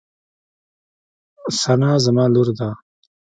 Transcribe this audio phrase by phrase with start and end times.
[1.63, 2.69] ثنا زما لور ده.